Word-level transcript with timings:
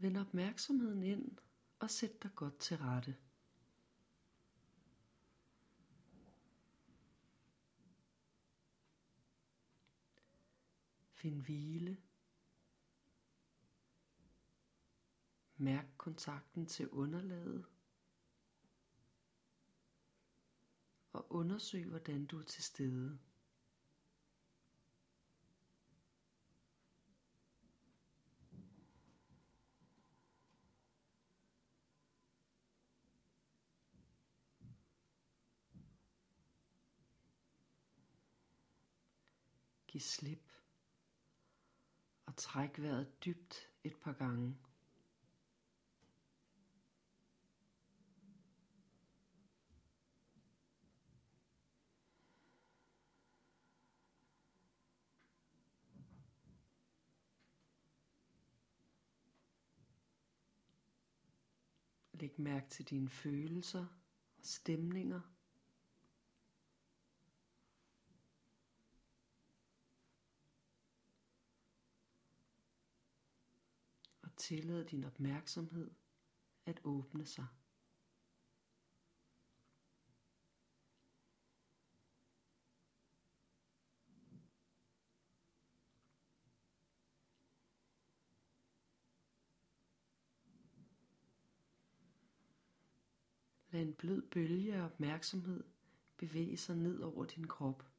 Vend 0.00 0.16
opmærksomheden 0.16 1.02
ind 1.02 1.38
og 1.78 1.90
sæt 1.90 2.22
dig 2.22 2.30
godt 2.34 2.58
til 2.58 2.76
rette. 2.76 3.16
Find 11.12 11.42
hvile. 11.42 12.02
Mærk 15.56 15.86
kontakten 15.96 16.66
til 16.66 16.90
underlaget. 16.90 17.66
Og 21.12 21.32
undersøg, 21.32 21.84
hvordan 21.86 22.26
du 22.26 22.38
er 22.38 22.44
til 22.44 22.64
stede. 22.64 23.18
Giv 39.88 40.00
slip 40.00 40.50
og 42.26 42.36
træk 42.36 42.78
vejret 42.78 43.24
dybt 43.24 43.70
et 43.84 43.96
par 43.96 44.12
gange. 44.12 44.56
Læg 62.12 62.40
mærke 62.40 62.68
til 62.68 62.84
dine 62.90 63.08
følelser 63.08 63.86
og 64.38 64.44
stemninger. 64.44 65.37
Tillade 74.38 74.84
din 74.84 75.04
opmærksomhed 75.04 75.90
at 76.66 76.80
åbne 76.84 77.26
sig. 77.26 77.46
Lad 93.70 93.82
en 93.82 93.94
blød 93.94 94.22
bølge 94.22 94.74
af 94.74 94.84
opmærksomhed 94.84 95.64
bevæge 96.16 96.56
sig 96.56 96.76
ned 96.76 97.00
over 97.00 97.24
din 97.24 97.46
krop. 97.46 97.97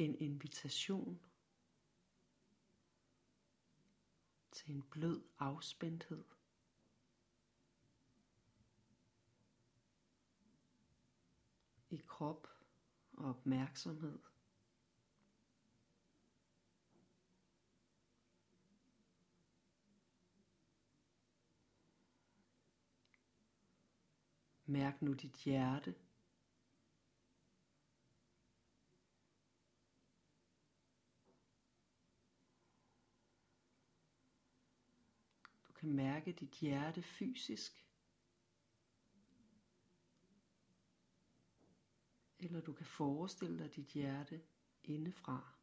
En 0.00 0.16
invitation 0.20 1.20
til 4.52 4.74
en 4.74 4.82
blød 4.82 5.22
afspændthed. 5.38 6.24
i 11.90 11.96
krop 11.96 12.48
og 13.12 13.28
opmærksomhed. 13.28 14.18
Mærk 24.66 25.02
nu 25.02 25.12
dit 25.12 25.36
hjerte 25.36 25.94
mærke 35.90 36.32
dit 36.32 36.54
hjerte 36.60 37.02
fysisk. 37.02 37.86
Eller 42.38 42.60
du 42.60 42.72
kan 42.72 42.86
forestille 42.86 43.58
dig 43.58 43.76
dit 43.76 43.86
hjerte 43.86 44.42
indefra. 44.84 45.54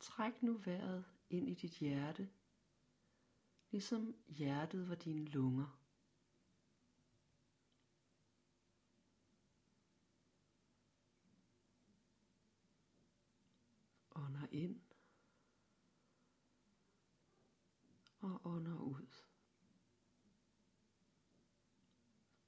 Træk 0.00 0.42
nu 0.42 0.58
vejret 0.58 1.04
ind 1.30 1.48
i 1.48 1.54
dit 1.54 1.78
hjerte 1.78 2.28
ligesom 3.72 4.14
hjertet 4.28 4.88
var 4.88 4.94
dine 4.94 5.24
lunger. 5.24 5.78
Ånder 14.14 14.46
ind 14.50 14.80
og 18.20 18.40
ånder 18.44 18.78
ud. 18.78 19.06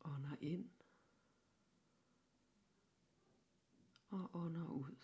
Ånder 0.00 0.36
ind 0.40 0.70
og 4.10 4.30
ånder 4.34 4.68
ud. 4.68 4.96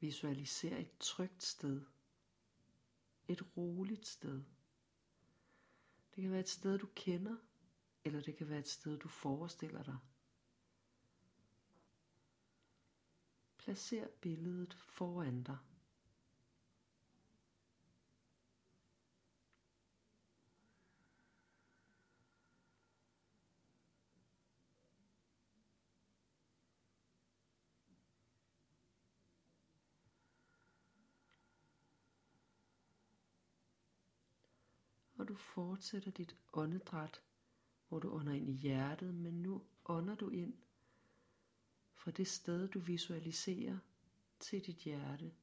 Visualiser 0.00 0.76
et 0.76 0.98
trygt 0.98 1.42
sted. 1.42 1.82
Et 3.28 3.56
roligt 3.56 4.06
sted. 4.06 4.42
Det 6.14 6.22
kan 6.22 6.30
være 6.30 6.40
et 6.40 6.48
sted, 6.48 6.78
du 6.78 6.88
kender, 6.94 7.36
eller 8.04 8.20
det 8.20 8.36
kan 8.36 8.48
være 8.48 8.58
et 8.58 8.68
sted, 8.68 8.98
du 8.98 9.08
forestiller 9.08 9.82
dig. 9.82 9.98
Placer 13.58 14.08
billedet 14.20 14.74
foran 14.74 15.42
dig. 15.42 15.58
Og 35.20 35.28
du 35.28 35.34
fortsætter 35.34 36.10
dit 36.10 36.36
åndedræt, 36.52 37.22
hvor 37.88 37.98
du 37.98 38.10
ånder 38.10 38.32
ind 38.32 38.48
i 38.48 38.52
hjertet, 38.52 39.14
men 39.14 39.42
nu 39.42 39.62
ånder 39.84 40.14
du 40.14 40.28
ind 40.28 40.54
fra 41.94 42.10
det 42.10 42.28
sted, 42.28 42.68
du 42.68 42.78
visualiserer 42.78 43.78
til 44.38 44.66
dit 44.66 44.76
hjerte. 44.76 45.34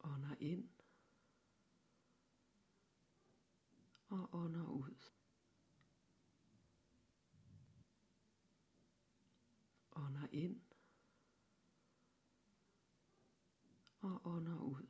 Ånder 0.00 0.34
ind 0.40 0.68
og 4.08 4.28
ånder 4.32 4.66
ud. 4.66 4.94
Ånder 9.92 10.26
ind 10.32 10.60
og 14.06 14.20
ånder 14.24 14.58
ud. 14.58 14.86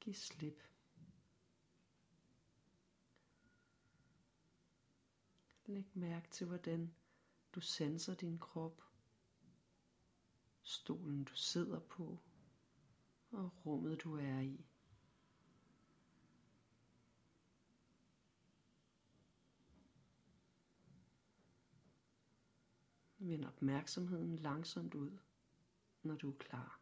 Giv 0.00 0.14
slip 0.14 0.71
Læg 5.72 5.90
mærke 5.94 6.28
til, 6.28 6.46
hvordan 6.46 6.94
du 7.54 7.60
sanser 7.60 8.14
din 8.14 8.38
krop, 8.38 8.82
stolen 10.62 11.24
du 11.24 11.34
sidder 11.34 11.80
på 11.80 12.18
og 13.30 13.66
rummet 13.66 14.02
du 14.02 14.16
er 14.16 14.40
i. 14.40 14.66
Vend 23.18 23.44
opmærksomheden 23.44 24.36
langsomt 24.36 24.94
ud, 24.94 25.18
når 26.02 26.14
du 26.14 26.30
er 26.30 26.36
klar. 26.36 26.81